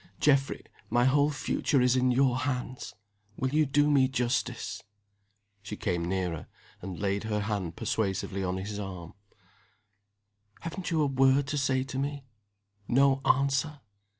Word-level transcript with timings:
Geoffrey, 0.19 0.63
my 0.89 1.05
whole 1.05 1.29
future 1.29 1.79
is 1.79 1.95
in 1.95 2.09
your 2.09 2.39
hands. 2.39 2.95
Will 3.37 3.53
you 3.53 3.67
do 3.67 3.87
me 3.91 4.07
justice?" 4.07 4.81
She 5.61 5.77
came 5.77 6.03
nearer, 6.05 6.47
and 6.81 6.99
laid 6.99 7.25
her 7.25 7.41
hand 7.41 7.75
persuasively 7.75 8.43
on 8.43 8.57
his 8.57 8.79
arm. 8.79 9.13
"Haven't 10.61 10.89
you 10.89 11.03
a 11.03 11.05
word 11.05 11.45
to 11.49 11.57
say 11.59 11.83
to 11.83 11.99
me? 11.99 12.25
No 12.87 13.21
answer? 13.25 13.81